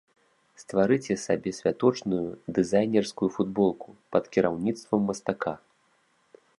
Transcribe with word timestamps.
Стварыце 0.61 1.17
сабе 1.25 1.51
святочную 1.57 2.23
дызайнерскую 2.59 3.29
футболку 3.37 3.89
пад 4.17 4.23
кіраўніцтвам 4.35 4.99
мастака! 5.11 5.53